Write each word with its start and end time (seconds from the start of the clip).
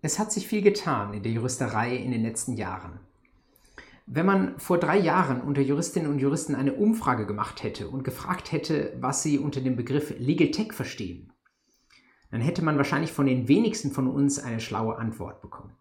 Es 0.00 0.18
hat 0.18 0.30
sich 0.30 0.46
viel 0.46 0.62
getan 0.62 1.12
in 1.12 1.22
der 1.24 1.32
Juristerei 1.32 1.96
in 1.96 2.12
den 2.12 2.22
letzten 2.22 2.56
Jahren. 2.56 3.00
Wenn 4.06 4.26
man 4.26 4.58
vor 4.58 4.78
drei 4.78 4.96
Jahren 4.96 5.40
unter 5.40 5.60
Juristinnen 5.60 6.10
und 6.10 6.20
Juristen 6.20 6.54
eine 6.54 6.74
Umfrage 6.74 7.26
gemacht 7.26 7.62
hätte 7.62 7.88
und 7.88 8.04
gefragt 8.04 8.52
hätte, 8.52 8.96
was 9.00 9.22
sie 9.22 9.38
unter 9.38 9.60
dem 9.60 9.76
Begriff 9.76 10.14
Legal 10.18 10.50
Tech 10.50 10.72
verstehen, 10.72 11.32
dann 12.30 12.40
hätte 12.40 12.62
man 12.62 12.76
wahrscheinlich 12.76 13.12
von 13.12 13.26
den 13.26 13.48
wenigsten 13.48 13.90
von 13.90 14.06
uns 14.06 14.38
eine 14.38 14.60
schlaue 14.60 14.96
Antwort 14.96 15.42
bekommen. 15.42 15.74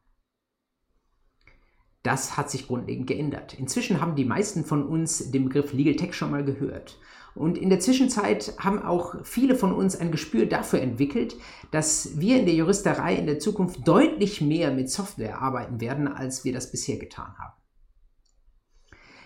Das 2.01 2.37
hat 2.37 2.49
sich 2.49 2.67
grundlegend 2.67 3.07
geändert. 3.07 3.53
Inzwischen 3.53 4.01
haben 4.01 4.15
die 4.15 4.25
meisten 4.25 4.63
von 4.63 4.85
uns 4.87 5.29
den 5.29 5.45
Begriff 5.45 5.73
Legal 5.73 5.95
Tech 5.95 6.13
schon 6.13 6.31
mal 6.31 6.43
gehört. 6.43 6.99
Und 7.37 7.57
in 7.57 7.69
der 7.69 7.79
Zwischenzeit 7.79 8.55
haben 8.57 8.81
auch 8.81 9.23
viele 9.23 9.55
von 9.55 9.71
uns 9.71 9.95
ein 9.95 10.11
Gespür 10.11 10.47
dafür 10.47 10.81
entwickelt, 10.81 11.35
dass 11.71 12.19
wir 12.19 12.39
in 12.39 12.45
der 12.45 12.55
Juristerei 12.55 13.15
in 13.15 13.27
der 13.27 13.39
Zukunft 13.39 13.87
deutlich 13.87 14.41
mehr 14.41 14.71
mit 14.71 14.89
Software 14.89 15.41
arbeiten 15.41 15.79
werden, 15.79 16.07
als 16.07 16.43
wir 16.43 16.53
das 16.53 16.71
bisher 16.71 16.97
getan 16.97 17.35
haben. 17.37 17.53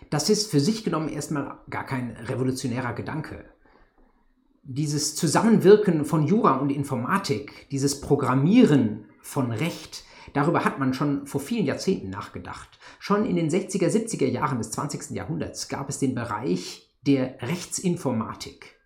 Das 0.10 0.30
ist 0.30 0.52
für 0.52 0.60
sich 0.60 0.84
genommen 0.84 1.08
erstmal 1.08 1.60
gar 1.70 1.86
kein 1.86 2.18
revolutionärer 2.18 2.94
Gedanke. 2.94 3.46
Dieses 4.64 5.16
Zusammenwirken 5.16 6.04
von 6.04 6.28
Jura 6.28 6.58
und 6.58 6.70
Informatik, 6.70 7.70
dieses 7.72 8.02
Programmieren 8.02 9.06
von 9.22 9.52
Recht, 9.52 10.04
darüber 10.34 10.66
hat 10.66 10.80
man 10.80 10.94
schon 10.94 11.28
vor 11.28 11.40
vielen 11.40 11.66
Jahrzehnten 11.66 12.10
nachgedacht. 12.10 12.78
Schon 13.00 13.26
in 13.26 13.38
den 13.38 13.50
60er, 13.50 13.88
70er 13.88 14.28
Jahren 14.28 14.58
des 14.58 14.72
20. 14.72 15.12
Jahrhunderts 15.12 15.70
gab 15.70 15.88
es 15.88 15.98
den 15.98 16.14
Bereich 16.14 16.91
der 17.02 17.42
Rechtsinformatik. 17.42 18.80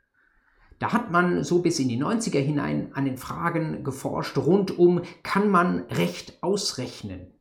Da 0.80 0.94
hat 0.94 1.12
man 1.12 1.44
so 1.44 1.62
bis 1.62 1.80
in 1.80 1.90
die 1.90 2.02
90er 2.02 2.40
hinein 2.40 2.94
an 2.94 3.05
den 3.05 3.18
Fragen 3.18 3.84
geforscht 3.84 4.38
rund 4.38 4.78
um, 4.78 5.02
kann 5.24 5.50
man 5.50 5.82
Recht 5.90 6.41
ausrechnen? 6.41 7.34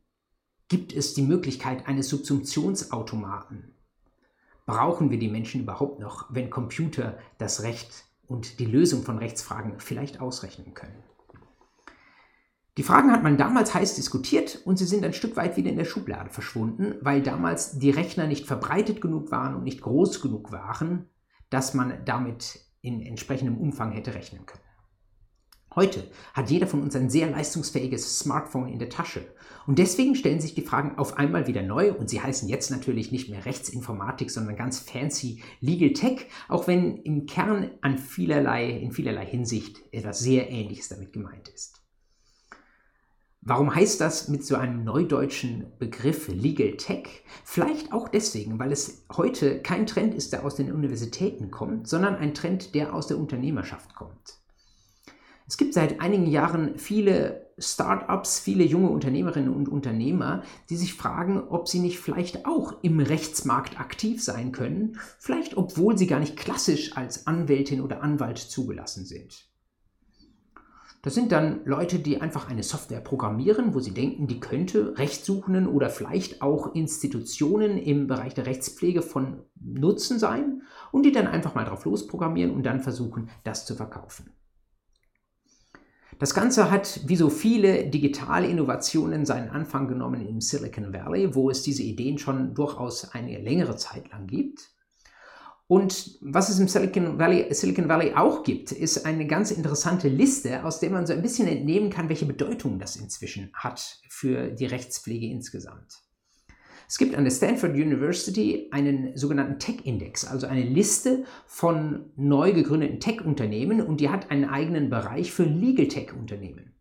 Gibt 0.67 0.93
es 0.93 1.13
die 1.13 1.21
Möglichkeit 1.21 1.87
eines 1.87 2.09
Subsumptionsautomaten? 2.09 3.75
Brauchen 4.65 5.11
wir 5.11 5.19
die 5.19 5.29
Menschen 5.29 5.61
überhaupt 5.61 5.99
noch, 5.99 6.25
wenn 6.33 6.49
Computer 6.49 7.17
das 7.37 7.63
Recht 7.63 8.05
und 8.27 8.59
die 8.59 8.65
Lösung 8.65 9.03
von 9.03 9.17
Rechtsfragen 9.17 9.79
vielleicht 9.79 10.21
ausrechnen 10.21 10.73
können? 10.73 11.03
Die 12.77 12.83
Fragen 12.83 13.11
hat 13.11 13.23
man 13.23 13.37
damals 13.37 13.73
heiß 13.73 13.95
diskutiert 13.95 14.61
und 14.65 14.77
sie 14.77 14.85
sind 14.85 15.05
ein 15.05 15.13
Stück 15.13 15.37
weit 15.37 15.55
wieder 15.55 15.69
in 15.69 15.77
der 15.77 15.85
Schublade 15.85 16.29
verschwunden, 16.29 16.95
weil 16.99 17.21
damals 17.21 17.79
die 17.79 17.89
Rechner 17.89 18.27
nicht 18.27 18.47
verbreitet 18.47 18.99
genug 18.99 19.31
waren 19.31 19.55
und 19.55 19.63
nicht 19.63 19.81
groß 19.81 20.19
genug 20.19 20.51
waren, 20.51 21.09
dass 21.49 21.73
man 21.73 22.03
damit 22.03 22.59
in 22.81 23.01
entsprechendem 23.01 23.57
Umfang 23.57 23.93
hätte 23.93 24.13
rechnen 24.13 24.45
können. 24.45 24.61
Heute 25.73 26.09
hat 26.33 26.49
jeder 26.49 26.67
von 26.67 26.81
uns 26.81 26.95
ein 26.95 27.09
sehr 27.09 27.29
leistungsfähiges 27.29 28.19
Smartphone 28.19 28.69
in 28.69 28.79
der 28.79 28.89
Tasche. 28.89 29.25
Und 29.67 29.79
deswegen 29.79 30.15
stellen 30.15 30.39
sich 30.39 30.53
die 30.53 30.61
Fragen 30.61 30.97
auf 30.97 31.17
einmal 31.17 31.47
wieder 31.47 31.63
neu 31.63 31.93
und 31.93 32.09
sie 32.09 32.21
heißen 32.21 32.47
jetzt 32.47 32.71
natürlich 32.71 33.11
nicht 33.11 33.29
mehr 33.29 33.45
Rechtsinformatik, 33.45 34.31
sondern 34.31 34.55
ganz 34.55 34.79
fancy 34.79 35.43
Legal 35.59 35.91
Tech, 35.91 36.27
auch 36.47 36.67
wenn 36.67 36.97
im 36.97 37.25
Kern 37.25 37.71
an 37.81 37.97
vielerlei, 37.97 38.69
in 38.69 38.91
vielerlei 38.91 39.25
Hinsicht 39.25 39.81
etwas 39.91 40.19
sehr 40.19 40.49
Ähnliches 40.49 40.89
damit 40.89 41.11
gemeint 41.11 41.49
ist. 41.49 41.84
Warum 43.47 43.75
heißt 43.75 44.01
das 44.01 44.27
mit 44.27 44.43
so 44.43 44.55
einem 44.55 44.83
neudeutschen 44.83 45.67
Begriff 45.77 46.29
Legal 46.29 46.77
Tech? 46.77 47.23
Vielleicht 47.43 47.93
auch 47.93 48.09
deswegen, 48.09 48.57
weil 48.57 48.71
es 48.71 49.05
heute 49.15 49.61
kein 49.61 49.85
Trend 49.85 50.15
ist, 50.15 50.33
der 50.33 50.43
aus 50.43 50.55
den 50.55 50.71
Universitäten 50.71 51.51
kommt, 51.51 51.87
sondern 51.87 52.15
ein 52.15 52.33
Trend, 52.33 52.73
der 52.73 52.95
aus 52.95 53.05
der 53.05 53.19
Unternehmerschaft 53.19 53.93
kommt. 53.93 54.39
Es 55.47 55.57
gibt 55.57 55.75
seit 55.75 56.01
einigen 56.01 56.25
Jahren 56.25 56.79
viele 56.79 57.51
Start-ups, 57.59 58.39
viele 58.39 58.63
junge 58.63 58.89
Unternehmerinnen 58.89 59.53
und 59.53 59.69
Unternehmer, 59.69 60.41
die 60.71 60.75
sich 60.75 60.95
fragen, 60.95 61.39
ob 61.47 61.67
sie 61.67 61.79
nicht 61.79 61.99
vielleicht 61.99 62.47
auch 62.47 62.73
im 62.81 62.99
Rechtsmarkt 62.99 63.79
aktiv 63.79 64.23
sein 64.23 64.53
können, 64.53 64.99
vielleicht 65.19 65.55
obwohl 65.55 65.99
sie 65.99 66.07
gar 66.07 66.19
nicht 66.19 66.35
klassisch 66.35 66.97
als 66.97 67.27
Anwältin 67.27 67.81
oder 67.81 68.01
Anwalt 68.01 68.39
zugelassen 68.39 69.05
sind. 69.05 69.45
Das 71.05 71.13
sind 71.13 71.31
dann 71.31 71.59
Leute, 71.65 71.99
die 71.99 72.19
einfach 72.19 72.49
eine 72.49 72.63
Software 72.63 72.99
programmieren, 72.99 73.75
wo 73.75 73.79
sie 73.79 73.93
denken, 73.93 74.25
die 74.25 74.39
könnte 74.39 74.97
Rechtssuchenden 74.97 75.67
oder 75.67 75.91
vielleicht 75.91 76.41
auch 76.41 76.73
Institutionen 76.73 77.77
im 77.77 78.07
Bereich 78.07 78.33
der 78.33 78.47
Rechtspflege 78.47 79.03
von 79.03 79.43
Nutzen 79.61 80.17
sein 80.17 80.63
und 80.91 81.03
die 81.03 81.11
dann 81.11 81.27
einfach 81.27 81.53
mal 81.53 81.63
drauf 81.63 81.85
losprogrammieren 81.85 82.55
und 82.55 82.63
dann 82.63 82.81
versuchen, 82.81 83.29
das 83.43 83.67
zu 83.67 83.75
verkaufen. 83.75 84.31
Das 86.17 86.33
Ganze 86.33 86.71
hat 86.71 87.01
wie 87.05 87.17
so 87.17 87.29
viele 87.29 87.87
digitale 87.87 88.47
Innovationen 88.47 89.27
seinen 89.27 89.51
Anfang 89.51 89.87
genommen 89.87 90.27
im 90.27 90.41
Silicon 90.41 90.91
Valley, 90.91 91.35
wo 91.35 91.51
es 91.51 91.61
diese 91.61 91.83
Ideen 91.83 92.17
schon 92.17 92.55
durchaus 92.55 93.11
eine 93.13 93.39
längere 93.39 93.75
Zeit 93.75 94.09
lang 94.09 94.25
gibt. 94.25 94.74
Und 95.67 96.19
was 96.21 96.49
es 96.49 96.59
im 96.59 96.67
Silicon 96.67 97.17
Valley, 97.17 97.51
Silicon 97.53 97.89
Valley 97.89 98.13
auch 98.13 98.43
gibt, 98.43 98.71
ist 98.71 99.05
eine 99.05 99.25
ganz 99.25 99.49
interessante 99.49 100.09
Liste, 100.09 100.63
aus 100.63 100.79
der 100.79 100.91
man 100.91 101.07
so 101.07 101.13
ein 101.13 101.23
bisschen 101.23 101.47
entnehmen 101.47 101.89
kann, 101.89 102.07
welche 102.07 102.27
Bedeutung 102.27 102.77
das 102.77 102.95
inzwischen 102.95 103.49
hat 103.53 103.99
für 104.07 104.51
die 104.51 104.67
Rechtspflege 104.67 105.25
insgesamt. 105.25 106.03
Es 106.87 106.99
gibt 106.99 107.15
an 107.15 107.23
der 107.23 107.31
Stanford 107.31 107.73
University 107.73 108.67
einen 108.69 109.17
sogenannten 109.17 109.57
Tech-Index, 109.57 110.25
also 110.25 110.45
eine 110.45 110.63
Liste 110.63 111.23
von 111.47 112.11
neu 112.15 112.53
gegründeten 112.53 112.99
Tech-Unternehmen 112.99 113.81
und 113.81 114.01
die 114.01 114.09
hat 114.09 114.29
einen 114.29 114.45
eigenen 114.45 114.91
Bereich 114.91 115.31
für 115.31 115.45
Legal 115.45 115.87
Tech-Unternehmen. 115.87 116.74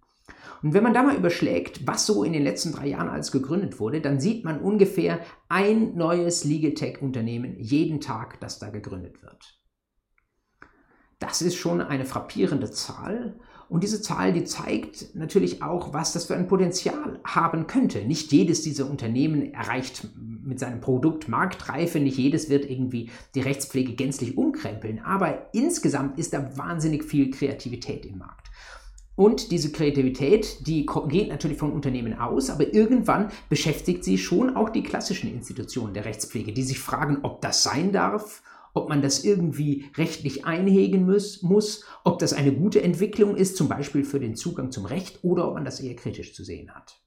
Und 0.65 0.73
wenn 0.73 0.83
man 0.83 0.95
da 0.95 1.03
mal 1.03 1.15
überschlägt, 1.15 1.87
was 1.87 2.07
so 2.07 2.25
in 2.25 2.33
den 2.33 2.43
letzten 2.43 2.73
drei 2.73 2.87
Jahren 2.87 3.11
alles 3.11 3.31
gegründet 3.31 3.79
wurde, 3.79 4.01
dann 4.01 4.19
sieht 4.19 4.47
man 4.47 4.63
ungefähr 4.63 5.21
ein 5.51 5.95
neues 5.95 6.45
Legal 6.45 6.73
Tech-Unternehmen 6.73 7.61
jeden 7.61 8.01
Tag, 8.01 8.41
das 8.41 8.61
da 8.61 8.71
gegründet 8.71 9.23
wird. 9.23 9.61
Das 11.19 11.43
ist 11.43 11.57
schon 11.57 11.83
eine 11.83 12.07
frappierende 12.07 12.71
Zahl. 12.71 13.39
Und 13.69 13.83
diese 13.83 14.01
Zahl, 14.01 14.33
die 14.33 14.45
zeigt 14.45 15.15
natürlich 15.15 15.63
auch, 15.63 15.93
was 15.93 16.15
das 16.15 16.25
für 16.25 16.35
ein 16.35 16.49
Potenzial 16.49 17.21
haben 17.25 17.67
könnte. 17.67 18.03
Nicht 18.07 18.33
jedes 18.33 18.63
dieser 18.63 18.89
Unternehmen 18.89 19.53
erreicht 19.53 20.09
mit 20.17 20.59
seinem 20.61 20.81
Produkt 20.81 21.29
Marktreife, 21.29 22.01
nicht 22.01 22.17
jedes 22.17 22.49
wird 22.49 22.65
irgendwie 22.71 23.11
die 23.35 23.43
Rechtspflege 23.43 23.97
gänzlich 23.97 24.39
umkrempeln, 24.39 25.01
aber 25.01 25.55
insgesamt 25.55 26.19
ist 26.19 26.33
da 26.33 26.57
wahnsinnig 26.57 27.05
viel 27.05 27.31
Kreativität 27.31 28.07
im 28.07 28.17
Markt. 28.17 28.49
Und 29.17 29.53
diese 29.53 29.71
Kreativität, 29.71 30.67
die 30.67 30.87
geht 31.09 31.29
natürlich 31.29 31.59
von 31.59 31.73
Unternehmen 31.73 32.19
aus, 32.19 32.51
aber 32.51 32.75
irgendwann 32.75 33.31
beschäftigt 33.49 34.03
sie 34.03 34.19
schon 34.19 34.57
auch 34.57 34.71
die 34.71 34.83
klassischen 34.83 35.33
Institutionen 35.33 35.95
der 35.95 36.05
Rechtspflege, 36.05 36.53
die 36.53 36.65
sich 36.65 36.81
fragen, 36.81 37.19
ob 37.23 37.41
das 37.41 37.63
sein 37.63 37.93
darf, 37.93 38.43
ob 38.75 38.89
man 38.89 39.03
das 39.03 39.23
irgendwie 39.23 39.87
rechtlich 39.97 40.45
einhegen 40.45 41.07
muss, 41.07 41.43
muss, 41.43 41.85
ob 42.03 42.19
das 42.19 42.33
eine 42.33 42.53
gute 42.53 42.83
Entwicklung 42.83 43.37
ist, 43.37 43.57
zum 43.57 43.69
Beispiel 43.69 44.05
für 44.05 44.19
den 44.19 44.35
Zugang 44.35 44.73
zum 44.73 44.85
Recht, 44.85 45.23
oder 45.23 45.47
ob 45.47 45.55
man 45.55 45.65
das 45.65 45.79
eher 45.79 45.95
kritisch 45.95 46.35
zu 46.35 46.43
sehen 46.43 46.75
hat. 46.75 47.01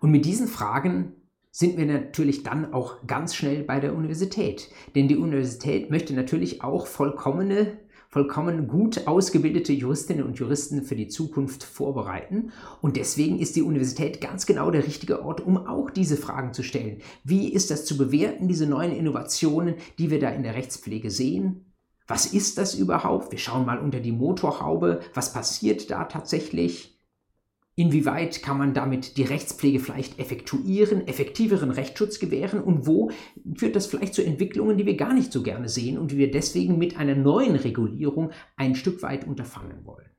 Und 0.00 0.10
mit 0.10 0.24
diesen 0.24 0.48
Fragen 0.48 1.12
sind 1.50 1.76
wir 1.76 1.84
natürlich 1.84 2.42
dann 2.42 2.72
auch 2.72 3.06
ganz 3.06 3.34
schnell 3.34 3.62
bei 3.62 3.78
der 3.78 3.94
Universität. 3.94 4.70
Denn 4.94 5.06
die 5.06 5.18
Universität 5.18 5.90
möchte 5.90 6.14
natürlich 6.14 6.64
auch 6.64 6.86
vollkommene 6.86 7.78
vollkommen 8.12 8.68
gut 8.68 9.06
ausgebildete 9.06 9.72
Juristinnen 9.72 10.24
und 10.24 10.38
Juristen 10.38 10.82
für 10.82 10.94
die 10.94 11.08
Zukunft 11.08 11.64
vorbereiten. 11.64 12.52
Und 12.82 12.98
deswegen 12.98 13.38
ist 13.38 13.56
die 13.56 13.62
Universität 13.62 14.20
ganz 14.20 14.44
genau 14.44 14.70
der 14.70 14.86
richtige 14.86 15.24
Ort, 15.24 15.40
um 15.40 15.56
auch 15.56 15.90
diese 15.90 16.18
Fragen 16.18 16.52
zu 16.52 16.62
stellen. 16.62 17.00
Wie 17.24 17.50
ist 17.50 17.70
das 17.70 17.86
zu 17.86 17.96
bewerten, 17.96 18.48
diese 18.48 18.66
neuen 18.66 18.94
Innovationen, 18.94 19.76
die 19.98 20.10
wir 20.10 20.20
da 20.20 20.28
in 20.28 20.42
der 20.42 20.54
Rechtspflege 20.54 21.10
sehen? 21.10 21.72
Was 22.06 22.26
ist 22.26 22.58
das 22.58 22.74
überhaupt? 22.74 23.32
Wir 23.32 23.38
schauen 23.38 23.64
mal 23.64 23.78
unter 23.78 24.00
die 24.00 24.12
Motorhaube. 24.12 25.00
Was 25.14 25.32
passiert 25.32 25.90
da 25.90 26.04
tatsächlich? 26.04 26.91
Inwieweit 27.74 28.42
kann 28.42 28.58
man 28.58 28.74
damit 28.74 29.16
die 29.16 29.22
Rechtspflege 29.22 29.80
vielleicht 29.80 30.18
effektuieren, 30.18 31.08
effektiveren 31.08 31.70
Rechtsschutz 31.70 32.18
gewähren 32.18 32.62
und 32.62 32.86
wo 32.86 33.10
führt 33.56 33.76
das 33.76 33.86
vielleicht 33.86 34.12
zu 34.12 34.22
Entwicklungen, 34.22 34.76
die 34.76 34.84
wir 34.84 34.96
gar 34.96 35.14
nicht 35.14 35.32
so 35.32 35.42
gerne 35.42 35.70
sehen 35.70 35.96
und 35.96 36.10
die 36.10 36.18
wir 36.18 36.30
deswegen 36.30 36.76
mit 36.76 36.98
einer 36.98 37.14
neuen 37.14 37.56
Regulierung 37.56 38.32
ein 38.56 38.74
Stück 38.74 39.02
weit 39.02 39.26
unterfangen 39.26 39.86
wollen? 39.86 40.11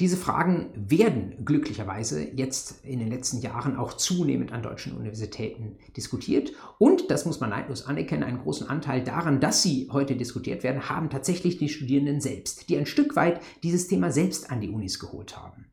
Diese 0.00 0.16
Fragen 0.16 0.70
werden 0.74 1.44
glücklicherweise 1.44 2.26
jetzt 2.34 2.84
in 2.84 2.98
den 2.98 3.08
letzten 3.08 3.40
Jahren 3.40 3.76
auch 3.76 3.92
zunehmend 3.92 4.50
an 4.50 4.62
deutschen 4.62 4.96
Universitäten 4.96 5.76
diskutiert. 5.96 6.52
Und, 6.78 7.12
das 7.12 7.26
muss 7.26 7.38
man 7.38 7.50
neidlos 7.50 7.86
anerkennen, 7.86 8.24
einen 8.24 8.42
großen 8.42 8.68
Anteil 8.68 9.04
daran, 9.04 9.38
dass 9.38 9.62
sie 9.62 9.88
heute 9.92 10.16
diskutiert 10.16 10.64
werden, 10.64 10.88
haben 10.88 11.10
tatsächlich 11.10 11.58
die 11.58 11.68
Studierenden 11.68 12.20
selbst, 12.20 12.68
die 12.68 12.76
ein 12.76 12.86
Stück 12.86 13.14
weit 13.14 13.40
dieses 13.62 13.86
Thema 13.86 14.10
selbst 14.10 14.50
an 14.50 14.60
die 14.60 14.70
Unis 14.70 14.98
geholt 14.98 15.36
haben. 15.36 15.66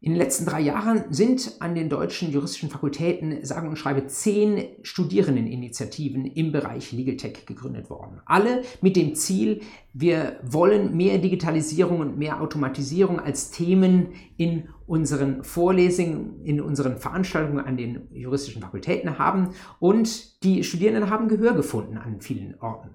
In 0.00 0.12
den 0.12 0.18
letzten 0.18 0.46
drei 0.46 0.60
Jahren 0.60 1.04
sind 1.10 1.56
an 1.58 1.74
den 1.74 1.88
deutschen 1.88 2.30
juristischen 2.30 2.70
Fakultäten, 2.70 3.44
sagen 3.44 3.68
und 3.68 3.76
schreibe, 3.76 4.06
zehn 4.06 4.68
Studierendeninitiativen 4.82 6.24
im 6.24 6.52
Bereich 6.52 6.92
Legal 6.92 7.16
Tech 7.16 7.46
gegründet 7.46 7.90
worden. 7.90 8.20
Alle 8.24 8.62
mit 8.80 8.94
dem 8.94 9.16
Ziel, 9.16 9.60
wir 9.92 10.38
wollen 10.44 10.96
mehr 10.96 11.18
Digitalisierung 11.18 11.98
und 11.98 12.16
mehr 12.16 12.40
Automatisierung 12.40 13.18
als 13.18 13.50
Themen 13.50 14.10
in 14.36 14.68
unseren 14.86 15.42
Vorlesungen, 15.42 16.44
in 16.44 16.60
unseren 16.60 16.98
Veranstaltungen 16.98 17.64
an 17.64 17.76
den 17.76 18.06
juristischen 18.12 18.62
Fakultäten 18.62 19.18
haben. 19.18 19.50
Und 19.80 20.44
die 20.44 20.62
Studierenden 20.62 21.10
haben 21.10 21.26
Gehör 21.26 21.54
gefunden 21.54 21.98
an 21.98 22.20
vielen 22.20 22.54
Orten. 22.60 22.94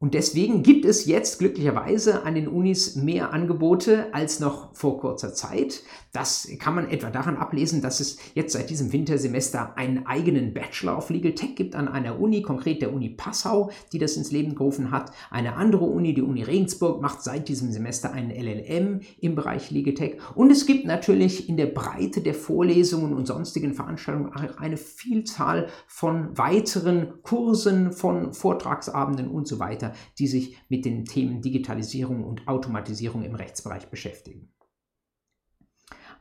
Und 0.00 0.12
deswegen 0.12 0.62
gibt 0.62 0.84
es 0.84 1.06
jetzt 1.06 1.38
glücklicherweise 1.38 2.24
an 2.24 2.34
den 2.34 2.48
Unis 2.48 2.96
mehr 2.96 3.32
Angebote 3.32 4.12
als 4.12 4.40
noch 4.40 4.74
vor 4.74 4.98
kurzer 4.98 5.32
Zeit. 5.32 5.82
Das 6.12 6.48
kann 6.58 6.74
man 6.74 6.90
etwa 6.90 7.10
daran 7.10 7.36
ablesen, 7.36 7.80
dass 7.80 8.00
es 8.00 8.18
jetzt 8.34 8.52
seit 8.52 8.70
diesem 8.70 8.92
Wintersemester 8.92 9.76
einen 9.78 10.06
eigenen 10.06 10.52
Bachelor 10.52 10.98
of 10.98 11.10
Legal 11.10 11.32
Tech 11.32 11.54
gibt 11.54 11.74
an 11.74 11.88
einer 11.88 12.20
Uni, 12.20 12.42
konkret 12.42 12.82
der 12.82 12.92
Uni 12.92 13.08
Passau, 13.08 13.70
die 13.92 13.98
das 13.98 14.16
ins 14.16 14.30
Leben 14.30 14.54
gerufen 14.54 14.90
hat. 14.90 15.12
Eine 15.30 15.56
andere 15.56 15.84
Uni, 15.84 16.12
die 16.12 16.22
Uni 16.22 16.42
Regensburg, 16.42 17.00
macht 17.00 17.22
seit 17.22 17.48
diesem 17.48 17.72
Semester 17.72 18.12
einen 18.12 18.30
LLM 18.30 19.00
im 19.20 19.34
Bereich 19.34 19.70
Legal 19.70 19.94
Tech. 19.94 20.16
Und 20.34 20.50
es 20.50 20.66
gibt 20.66 20.86
natürlich 20.86 21.48
in 21.48 21.56
der 21.56 21.66
Breite 21.66 22.20
der 22.20 22.34
Vorlesungen 22.34 23.14
und 23.14 23.26
sonstigen 23.26 23.74
Veranstaltungen 23.74 24.32
eine 24.32 24.76
Vielzahl 24.76 25.68
von 25.86 26.36
weiteren 26.36 27.22
Kursen, 27.22 27.92
von 27.92 28.32
Vortragsabenden 28.32 29.28
und 29.28 29.48
so 29.48 29.58
weiter 29.58 29.83
die 30.18 30.26
sich 30.26 30.56
mit 30.68 30.84
den 30.84 31.04
Themen 31.04 31.42
Digitalisierung 31.42 32.24
und 32.24 32.48
Automatisierung 32.48 33.24
im 33.24 33.34
Rechtsbereich 33.34 33.88
beschäftigen. 33.90 34.50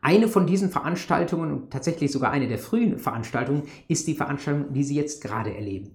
Eine 0.02 0.28
von 0.28 0.46
diesen 0.46 0.70
Veranstaltungen 0.70 1.54
und 1.54 1.72
tatsächlich 1.72 2.12
sogar 2.12 2.32
eine 2.32 2.50
der 2.50 2.60
frühen 2.60 3.00
Veranstaltungen 3.00 3.64
ist 3.88 4.06
die 4.08 4.16
Veranstaltung, 4.16 4.74
die 4.74 4.84
Sie 4.84 4.96
jetzt 4.96 5.24
gerade 5.24 5.56
erleben 5.56 5.94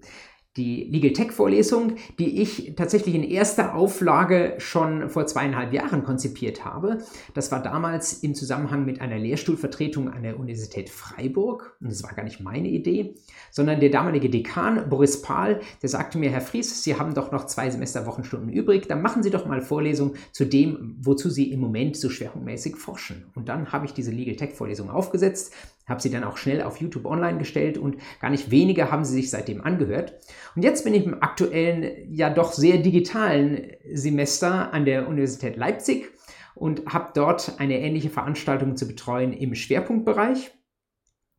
die 0.57 0.85
Legal 0.85 1.13
Tech 1.13 1.31
Vorlesung, 1.31 1.93
die 2.17 2.41
ich 2.41 2.73
tatsächlich 2.75 3.13
in 3.13 3.23
erster 3.23 3.75
Auflage 3.75 4.55
schon 4.57 5.09
vor 5.09 5.27
zweieinhalb 5.27 5.73
Jahren 5.73 6.03
konzipiert 6.03 6.65
habe. 6.65 6.97
Das 7.35 7.51
war 7.51 7.61
damals 7.61 8.23
im 8.23 8.33
Zusammenhang 8.33 8.83
mit 8.83 8.99
einer 8.99 9.19
Lehrstuhlvertretung 9.19 10.09
an 10.09 10.23
der 10.23 10.39
Universität 10.39 10.89
Freiburg. 10.89 11.77
Und 11.79 11.91
das 11.91 12.03
war 12.03 12.13
gar 12.13 12.23
nicht 12.23 12.41
meine 12.41 12.67
Idee, 12.67 13.15
sondern 13.51 13.79
der 13.79 13.89
damalige 13.89 14.29
Dekan 14.29 14.89
Boris 14.89 15.21
Pahl, 15.21 15.61
der 15.81 15.89
sagte 15.89 16.17
mir, 16.17 16.31
Herr 16.31 16.41
Fries, 16.41 16.83
Sie 16.83 16.95
haben 16.95 17.13
doch 17.13 17.31
noch 17.31 17.45
zwei 17.45 17.69
Semesterwochenstunden 17.69 18.49
übrig, 18.49 18.87
dann 18.87 19.03
machen 19.03 19.21
Sie 19.21 19.29
doch 19.29 19.45
mal 19.45 19.61
Vorlesung 19.61 20.15
zu 20.31 20.45
dem, 20.45 20.97
wozu 20.99 21.29
Sie 21.29 21.51
im 21.51 21.59
Moment 21.59 21.95
so 21.95 22.09
schwerpunktmäßig 22.09 22.75
forschen. 22.75 23.27
Und 23.35 23.49
dann 23.49 23.71
habe 23.71 23.85
ich 23.85 23.93
diese 23.93 24.11
Legal 24.11 24.35
Tech 24.35 24.55
Vorlesung 24.55 24.89
aufgesetzt, 24.89 25.53
habe 25.89 26.01
sie 26.01 26.09
dann 26.09 26.23
auch 26.23 26.37
schnell 26.37 26.61
auf 26.61 26.77
YouTube 26.77 27.05
online 27.05 27.37
gestellt 27.37 27.77
und 27.77 27.97
gar 28.21 28.29
nicht 28.29 28.51
wenige 28.51 28.91
haben 28.91 29.03
sie 29.03 29.15
sich 29.15 29.29
seitdem 29.29 29.61
angehört. 29.61 30.13
Und 30.55 30.63
jetzt 30.63 30.83
bin 30.83 30.93
ich 30.93 31.05
im 31.05 31.21
aktuellen, 31.21 32.13
ja 32.13 32.29
doch 32.29 32.53
sehr 32.53 32.77
digitalen 32.77 33.71
Semester 33.91 34.73
an 34.73 34.85
der 34.85 35.07
Universität 35.07 35.57
Leipzig 35.57 36.09
und 36.55 36.85
habe 36.87 37.11
dort 37.13 37.59
eine 37.59 37.79
ähnliche 37.79 38.09
Veranstaltung 38.09 38.77
zu 38.77 38.87
betreuen 38.87 39.33
im 39.33 39.55
Schwerpunktbereich. 39.55 40.51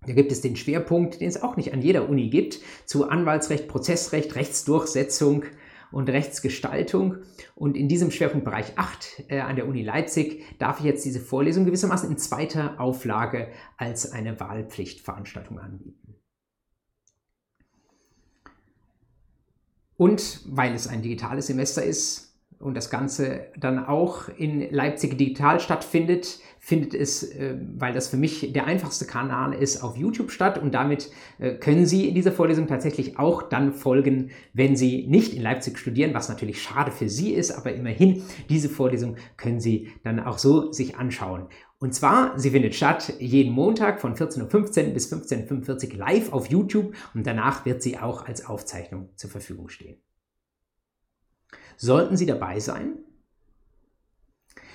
Da 0.06 0.14
gibt 0.14 0.32
es 0.32 0.40
den 0.40 0.56
Schwerpunkt, 0.56 1.20
den 1.20 1.28
es 1.28 1.42
auch 1.42 1.56
nicht 1.56 1.74
an 1.74 1.82
jeder 1.82 2.08
Uni 2.08 2.30
gibt, 2.30 2.60
zu 2.86 3.08
Anwaltsrecht, 3.08 3.68
Prozessrecht, 3.68 4.34
Rechtsdurchsetzung 4.34 5.44
und 5.92 6.08
Rechtsgestaltung. 6.08 7.16
Und 7.54 7.76
in 7.76 7.88
diesem 7.88 8.10
Schwerpunktbereich 8.10 8.76
8 8.76 9.24
äh, 9.28 9.40
an 9.40 9.56
der 9.56 9.66
Uni 9.66 9.82
Leipzig 9.82 10.44
darf 10.58 10.78
ich 10.80 10.86
jetzt 10.86 11.04
diese 11.04 11.20
Vorlesung 11.20 11.64
gewissermaßen 11.64 12.10
in 12.10 12.18
zweiter 12.18 12.80
Auflage 12.80 13.48
als 13.76 14.12
eine 14.12 14.38
Wahlpflichtveranstaltung 14.38 15.58
anbieten. 15.58 16.16
Und 19.96 20.40
weil 20.46 20.74
es 20.74 20.86
ein 20.86 21.02
digitales 21.02 21.48
Semester 21.48 21.82
ist, 21.82 22.29
und 22.60 22.76
das 22.76 22.90
Ganze 22.90 23.46
dann 23.58 23.84
auch 23.84 24.28
in 24.36 24.70
Leipzig 24.70 25.16
digital 25.16 25.60
stattfindet, 25.60 26.40
findet 26.58 26.94
es, 26.94 27.22
äh, 27.22 27.56
weil 27.76 27.94
das 27.94 28.08
für 28.08 28.18
mich 28.18 28.52
der 28.52 28.66
einfachste 28.66 29.06
Kanal 29.06 29.54
ist, 29.54 29.82
auf 29.82 29.96
YouTube 29.96 30.30
statt. 30.30 30.58
Und 30.58 30.74
damit 30.74 31.10
äh, 31.38 31.54
können 31.54 31.86
Sie 31.86 32.12
dieser 32.12 32.32
Vorlesung 32.32 32.66
tatsächlich 32.66 33.18
auch 33.18 33.42
dann 33.42 33.72
folgen, 33.72 34.30
wenn 34.52 34.76
Sie 34.76 35.06
nicht 35.06 35.32
in 35.32 35.42
Leipzig 35.42 35.78
studieren, 35.78 36.12
was 36.12 36.28
natürlich 36.28 36.62
schade 36.62 36.90
für 36.90 37.08
Sie 37.08 37.32
ist, 37.32 37.50
aber 37.50 37.72
immerhin, 37.72 38.22
diese 38.50 38.68
Vorlesung 38.68 39.16
können 39.38 39.58
Sie 39.58 39.88
dann 40.04 40.20
auch 40.20 40.36
so 40.36 40.70
sich 40.70 40.96
anschauen. 40.96 41.46
Und 41.78 41.94
zwar, 41.94 42.38
sie 42.38 42.50
findet 42.50 42.74
statt 42.74 43.14
jeden 43.20 43.54
Montag 43.54 44.02
von 44.02 44.14
14.15 44.14 44.88
Uhr 44.88 44.92
bis 44.92 45.10
15.45 45.10 45.92
Uhr 45.92 45.96
live 45.96 46.30
auf 46.30 46.50
YouTube 46.50 46.94
und 47.14 47.26
danach 47.26 47.64
wird 47.64 47.82
sie 47.82 47.98
auch 47.98 48.26
als 48.26 48.44
Aufzeichnung 48.44 49.08
zur 49.16 49.30
Verfügung 49.30 49.70
stehen. 49.70 49.96
Sollten 51.82 52.18
Sie 52.18 52.26
dabei 52.26 52.60
sein? 52.60 52.98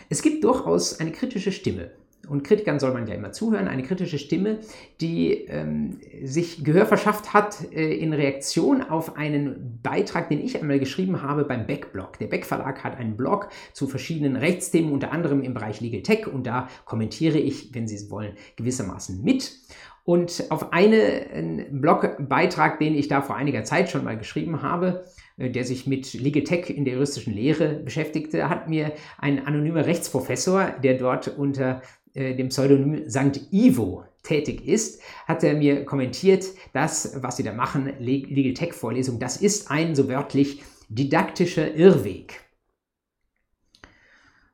Es 0.09 0.23
gibt 0.23 0.43
durchaus 0.43 0.99
eine 0.99 1.11
kritische 1.11 1.51
Stimme. 1.51 1.91
Und 2.27 2.43
Kritikern 2.43 2.79
soll 2.79 2.93
man 2.93 3.05
ja 3.05 3.13
immer 3.13 3.31
zuhören. 3.31 3.67
Eine 3.67 3.83
kritische 3.83 4.17
Stimme, 4.17 4.57
die 5.01 5.33
ähm, 5.45 5.99
sich 6.23 6.63
Gehör 6.63 6.87
verschafft 6.87 7.31
hat 7.35 7.71
äh, 7.71 7.93
in 7.93 8.11
Reaktion 8.11 8.81
auf 8.81 9.17
einen 9.17 9.79
Beitrag, 9.83 10.29
den 10.29 10.43
ich 10.43 10.59
einmal 10.59 10.79
geschrieben 10.79 11.21
habe 11.21 11.45
beim 11.45 11.67
Beck-Blog. 11.67 12.17
Der 12.17 12.25
Beck 12.25 12.43
Verlag 12.43 12.83
hat 12.83 12.97
einen 12.97 13.15
Blog 13.15 13.49
zu 13.73 13.85
verschiedenen 13.85 14.35
Rechtsthemen, 14.35 14.91
unter 14.91 15.11
anderem 15.11 15.43
im 15.43 15.53
Bereich 15.53 15.81
Legal 15.81 16.01
Tech. 16.01 16.25
Und 16.25 16.47
da 16.47 16.69
kommentiere 16.85 17.37
ich, 17.37 17.75
wenn 17.75 17.87
Sie 17.87 17.97
es 17.97 18.09
wollen, 18.09 18.33
gewissermaßen 18.55 19.23
mit. 19.23 19.51
Und 20.05 20.45
auf 20.49 20.73
einen 20.73 21.81
Blogbeitrag, 21.81 22.79
den 22.79 22.95
ich 22.95 23.09
da 23.09 23.21
vor 23.21 23.35
einiger 23.35 23.63
Zeit 23.63 23.91
schon 23.91 24.03
mal 24.03 24.17
geschrieben 24.17 24.63
habe, 24.63 25.03
äh, 25.03 25.24
der 25.37 25.65
sich 25.65 25.85
mit 25.87 26.13
Legal 26.13 26.43
Tech 26.43 26.69
in 26.69 26.85
der 26.85 26.95
juristischen 26.95 27.33
Lehre 27.33 27.75
beschäftigte, 27.75 28.49
hat 28.49 28.69
mir 28.69 28.93
ein 29.17 29.45
anonymer 29.45 29.85
Rechtsprofessor, 29.85 30.75
der 30.83 30.97
dort 30.97 31.27
unter 31.27 31.81
äh, 32.13 32.35
dem 32.35 32.49
Pseudonym 32.49 33.09
St. 33.09 33.51
Ivo 33.51 34.05
tätig 34.23 34.67
ist, 34.67 35.01
hat 35.27 35.43
er 35.43 35.53
mir 35.53 35.85
kommentiert, 35.85 36.45
das, 36.73 37.21
was 37.21 37.37
sie 37.37 37.43
da 37.43 37.53
machen, 37.53 37.93
Legal 37.99 38.53
Tech 38.53 38.73
Vorlesung, 38.73 39.19
das 39.19 39.37
ist 39.37 39.69
ein 39.69 39.95
so 39.95 40.07
wörtlich 40.07 40.63
didaktischer 40.89 41.75
Irrweg. 41.75 42.41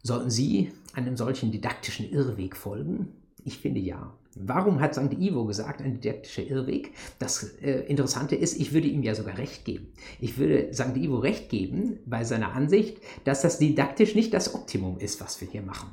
Sollten 0.04 0.32
Sie 0.32 0.72
einem 0.94 1.16
solchen 1.16 1.52
didaktischen 1.52 2.12
Irrweg 2.12 2.56
folgen? 2.56 3.10
Ich 3.44 3.60
finde 3.60 3.80
ja. 3.80 4.18
Warum 4.36 4.80
hat 4.80 4.96
St. 4.96 5.14
Ivo 5.20 5.46
gesagt, 5.46 5.82
ein 5.82 6.00
didaktischer 6.00 6.44
Irrweg? 6.44 6.92
Das 7.20 7.44
äh, 7.62 7.82
Interessante 7.88 8.36
ist, 8.36 8.60
ich 8.60 8.72
würde 8.72 8.88
ihm 8.88 9.04
ja 9.04 9.14
sogar 9.14 9.38
recht 9.38 9.66
geben. 9.66 9.92
Ich 10.22 10.38
würde 10.38 10.74
St. 10.74 10.96
Ivo 10.96 11.18
recht 11.18 11.50
geben 11.50 12.00
bei 12.06 12.24
seiner 12.24 12.54
Ansicht, 12.54 12.98
dass 13.26 13.42
das 13.42 13.60
didaktisch 13.60 14.16
nicht 14.16 14.34
das 14.34 14.56
Optimum 14.56 14.98
ist, 15.00 15.20
was 15.20 15.42
wir 15.42 15.50
hier 15.50 15.62
machen. 15.62 15.90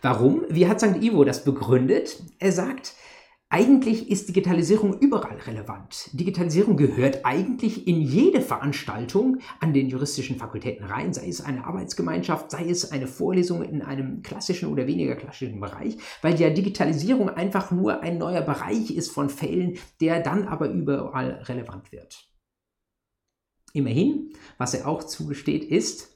Warum? 0.00 0.42
Wie 0.48 0.68
hat 0.68 0.80
St. 0.80 1.02
Ivo 1.02 1.24
das 1.24 1.44
begründet? 1.44 2.22
Er 2.38 2.52
sagt, 2.52 2.94
eigentlich 3.52 4.10
ist 4.10 4.30
Digitalisierung 4.30 4.98
überall 4.98 5.36
relevant. 5.36 6.08
Digitalisierung 6.14 6.78
gehört 6.78 7.26
eigentlich 7.26 7.86
in 7.86 8.00
jede 8.00 8.40
Veranstaltung 8.40 9.40
an 9.60 9.74
den 9.74 9.90
juristischen 9.90 10.38
Fakultäten 10.38 10.86
rein, 10.86 11.12
sei 11.12 11.28
es 11.28 11.42
eine 11.42 11.66
Arbeitsgemeinschaft, 11.66 12.50
sei 12.50 12.70
es 12.70 12.92
eine 12.92 13.06
Vorlesung 13.06 13.62
in 13.62 13.82
einem 13.82 14.22
klassischen 14.22 14.72
oder 14.72 14.86
weniger 14.86 15.16
klassischen 15.16 15.60
Bereich, 15.60 15.98
weil 16.22 16.40
ja 16.40 16.48
Digitalisierung 16.48 17.28
einfach 17.28 17.70
nur 17.70 18.00
ein 18.00 18.16
neuer 18.16 18.40
Bereich 18.40 18.90
ist 18.96 19.12
von 19.12 19.28
Fällen, 19.28 19.76
der 20.00 20.20
dann 20.20 20.48
aber 20.48 20.70
überall 20.70 21.42
relevant 21.44 21.92
wird. 21.92 22.26
Immerhin, 23.74 24.32
was 24.56 24.72
er 24.72 24.88
auch 24.88 25.04
zugesteht, 25.04 25.64
ist, 25.64 26.11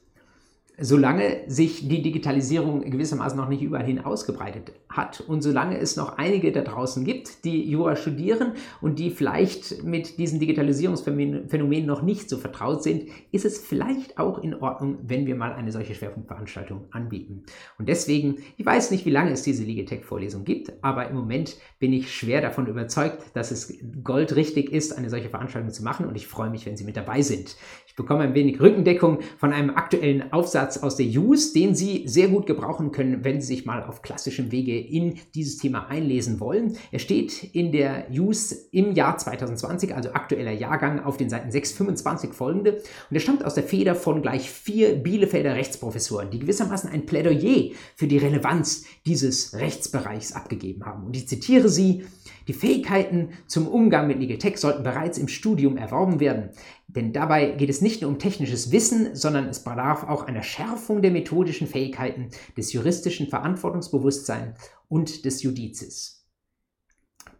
solange 0.79 1.41
sich 1.47 1.87
die 1.87 2.03
Digitalisierung 2.03 2.81
gewissermaßen 2.81 3.37
noch 3.37 3.49
nicht 3.49 3.63
überall 3.63 3.85
hin 3.85 3.99
ausgebreitet 3.99 4.73
hat 4.89 5.21
und 5.21 5.41
solange 5.41 5.79
es 5.79 5.95
noch 5.95 6.17
einige 6.17 6.51
da 6.51 6.61
draußen 6.61 7.03
gibt, 7.03 7.43
die 7.45 7.67
Jura 7.67 7.95
studieren 7.95 8.53
und 8.79 8.99
die 8.99 9.09
vielleicht 9.09 9.83
mit 9.83 10.19
diesen 10.19 10.39
Digitalisierungsphänomenen 10.39 11.85
noch 11.85 12.03
nicht 12.03 12.29
so 12.29 12.37
vertraut 12.37 12.83
sind, 12.83 13.05
ist 13.31 13.45
es 13.45 13.57
vielleicht 13.57 14.19
auch 14.19 14.37
in 14.37 14.53
Ordnung, 14.53 14.99
wenn 15.01 15.25
wir 15.25 15.35
mal 15.35 15.53
eine 15.53 15.71
solche 15.71 15.95
Schwerpunktveranstaltung 15.95 16.85
anbieten. 16.91 17.43
Und 17.79 17.89
deswegen, 17.89 18.37
ich 18.57 18.65
weiß 18.65 18.91
nicht, 18.91 19.05
wie 19.05 19.11
lange 19.11 19.31
es 19.31 19.41
diese 19.41 19.63
Legatech-Vorlesung 19.63 20.45
gibt, 20.45 20.71
aber 20.83 21.09
im 21.09 21.15
Moment 21.15 21.57
bin 21.79 21.91
ich 21.91 22.13
schwer 22.13 22.41
davon 22.41 22.67
überzeugt, 22.67 23.23
dass 23.33 23.49
es 23.49 23.79
goldrichtig 24.03 24.71
ist, 24.71 24.95
eine 24.95 25.09
solche 25.09 25.29
Veranstaltung 25.29 25.71
zu 25.71 25.83
machen 25.83 26.05
und 26.05 26.15
ich 26.15 26.27
freue 26.27 26.51
mich, 26.51 26.67
wenn 26.67 26.77
Sie 26.77 26.85
mit 26.85 26.97
dabei 26.97 27.23
sind. 27.23 27.55
Ich 27.87 27.95
bekomme 27.95 28.23
ein 28.23 28.35
wenig 28.35 28.61
Rückendeckung 28.61 29.19
von 29.37 29.53
einem 29.53 29.71
aktuellen 29.71 30.31
Aufsatz 30.31 30.66
Ansatz 30.67 30.83
aus 30.83 30.97
der 30.97 31.05
Use, 31.05 31.53
den 31.53 31.75
Sie 31.75 32.03
sehr 32.07 32.27
gut 32.27 32.45
gebrauchen 32.45 32.91
können, 32.91 33.23
wenn 33.23 33.39
Sie 33.39 33.47
sich 33.47 33.65
mal 33.65 33.83
auf 33.83 34.01
klassischem 34.01 34.51
Wege 34.51 34.77
in 34.77 35.15
dieses 35.33 35.57
Thema 35.57 35.87
einlesen 35.87 36.39
wollen. 36.39 36.77
Er 36.91 36.99
steht 36.99 37.43
in 37.55 37.71
der 37.71 38.07
Use 38.11 38.55
im 38.71 38.91
Jahr 38.93 39.17
2020, 39.17 39.95
also 39.95 40.11
aktueller 40.11 40.51
Jahrgang, 40.51 41.03
auf 41.03 41.17
den 41.17 41.29
Seiten 41.29 41.51
625 41.51 42.33
folgende. 42.33 42.73
Und 42.73 43.15
er 43.15 43.19
stammt 43.19 43.45
aus 43.45 43.53
der 43.53 43.63
Feder 43.63 43.95
von 43.95 44.21
gleich 44.21 44.49
vier 44.49 44.95
Bielefelder 44.95 45.55
Rechtsprofessoren, 45.55 46.31
die 46.31 46.39
gewissermaßen 46.39 46.89
ein 46.89 47.05
Plädoyer 47.05 47.71
für 47.95 48.07
die 48.07 48.17
Relevanz 48.17 48.85
dieses 49.05 49.53
Rechtsbereichs 49.53 50.33
abgegeben 50.33 50.85
haben. 50.85 51.05
Und 51.05 51.15
ich 51.15 51.27
zitiere 51.27 51.69
sie, 51.69 52.03
die 52.47 52.53
Fähigkeiten 52.53 53.29
zum 53.45 53.67
Umgang 53.67 54.07
mit 54.07 54.19
Legal 54.19 54.37
Tech 54.37 54.57
sollten 54.57 54.83
bereits 54.83 55.17
im 55.17 55.27
Studium 55.27 55.75
erworben 55.75 56.19
werden. 56.19 56.51
Denn 56.87 57.11
dabei 57.11 57.51
geht 57.51 57.69
es 57.69 57.81
nicht 57.81 58.01
nur 58.01 58.09
um 58.09 58.17
technisches 58.17 58.71
Wissen, 58.71 59.13
sondern 59.13 59.49
es 59.49 59.63
bedarf 59.63 60.03
auch 60.03 60.25
einer 60.25 60.43
Schärfung 60.43 61.01
der 61.01 61.11
methodischen 61.11 61.67
Fähigkeiten, 61.67 62.29
des 62.55 62.71
juristischen 62.71 63.27
Verantwortungsbewusstseins 63.27 64.57
und 64.87 65.25
des 65.25 65.43
Judizes. 65.43 66.16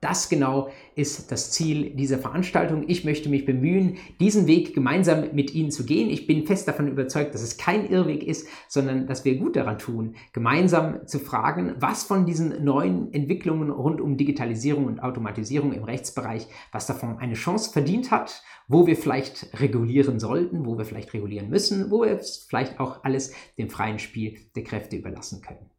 Das 0.01 0.29
genau 0.29 0.69
ist 0.95 1.31
das 1.31 1.51
Ziel 1.51 1.91
dieser 1.91 2.19
Veranstaltung. 2.19 2.85
Ich 2.87 3.03
möchte 3.03 3.29
mich 3.29 3.45
bemühen, 3.45 3.97
diesen 4.19 4.47
Weg 4.47 4.73
gemeinsam 4.73 5.33
mit 5.33 5.53
Ihnen 5.53 5.71
zu 5.71 5.85
gehen. 5.85 6.09
Ich 6.09 6.27
bin 6.27 6.45
fest 6.45 6.67
davon 6.67 6.87
überzeugt, 6.87 7.33
dass 7.33 7.41
es 7.41 7.57
kein 7.57 7.89
Irrweg 7.89 8.23
ist, 8.23 8.47
sondern 8.67 9.07
dass 9.07 9.25
wir 9.25 9.37
gut 9.37 9.55
daran 9.55 9.79
tun, 9.79 10.15
gemeinsam 10.33 11.07
zu 11.07 11.19
fragen, 11.19 11.75
was 11.79 12.03
von 12.03 12.25
diesen 12.25 12.63
neuen 12.63 13.13
Entwicklungen 13.13 13.69
rund 13.71 14.01
um 14.01 14.17
Digitalisierung 14.17 14.85
und 14.85 14.99
Automatisierung 14.99 15.73
im 15.73 15.83
Rechtsbereich, 15.83 16.47
was 16.71 16.87
davon 16.87 17.17
eine 17.17 17.33
Chance 17.33 17.71
verdient 17.71 18.11
hat, 18.11 18.43
wo 18.67 18.85
wir 18.85 18.97
vielleicht 18.97 19.59
regulieren 19.59 20.19
sollten, 20.19 20.65
wo 20.65 20.77
wir 20.77 20.85
vielleicht 20.85 21.13
regulieren 21.13 21.49
müssen, 21.49 21.89
wo 21.89 22.03
wir 22.03 22.19
vielleicht 22.19 22.79
auch 22.79 23.03
alles 23.03 23.33
dem 23.57 23.69
freien 23.69 23.99
Spiel 23.99 24.37
der 24.55 24.63
Kräfte 24.63 24.95
überlassen 24.95 25.41
können. 25.41 25.71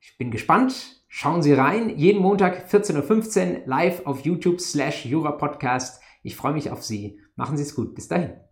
Ich 0.00 0.16
bin 0.16 0.30
gespannt, 0.30 0.97
Schauen 1.08 1.42
Sie 1.42 1.54
rein, 1.54 1.96
jeden 1.96 2.20
Montag 2.20 2.70
14.15 2.70 3.52
Uhr 3.52 3.66
live 3.66 4.06
auf 4.06 4.20
YouTube 4.20 4.60
slash 4.60 5.06
Jura 5.06 5.32
Podcast. 5.32 6.02
Ich 6.22 6.36
freue 6.36 6.52
mich 6.52 6.70
auf 6.70 6.84
Sie. 6.84 7.18
Machen 7.34 7.56
Sie 7.56 7.62
es 7.62 7.74
gut. 7.74 7.94
Bis 7.94 8.08
dahin. 8.08 8.47